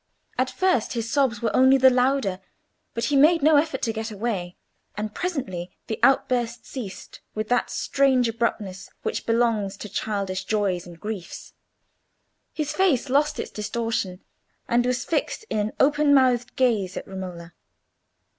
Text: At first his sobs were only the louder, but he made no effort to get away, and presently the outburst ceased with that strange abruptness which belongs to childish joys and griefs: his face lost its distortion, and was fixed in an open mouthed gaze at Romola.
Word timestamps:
At 0.35 0.49
first 0.49 0.93
his 0.93 1.11
sobs 1.11 1.43
were 1.43 1.55
only 1.55 1.77
the 1.77 1.91
louder, 1.91 2.39
but 2.95 3.03
he 3.03 3.15
made 3.15 3.43
no 3.43 3.57
effort 3.57 3.83
to 3.83 3.93
get 3.93 4.09
away, 4.09 4.55
and 4.97 5.13
presently 5.13 5.77
the 5.85 5.99
outburst 6.01 6.65
ceased 6.65 7.19
with 7.35 7.49
that 7.49 7.69
strange 7.69 8.27
abruptness 8.27 8.89
which 9.03 9.27
belongs 9.27 9.77
to 9.77 9.87
childish 9.87 10.45
joys 10.45 10.87
and 10.87 10.99
griefs: 10.99 11.53
his 12.51 12.73
face 12.73 13.09
lost 13.11 13.37
its 13.37 13.51
distortion, 13.51 14.21
and 14.67 14.87
was 14.87 15.05
fixed 15.05 15.45
in 15.51 15.59
an 15.59 15.71
open 15.79 16.15
mouthed 16.15 16.55
gaze 16.55 16.97
at 16.97 17.07
Romola. 17.07 17.53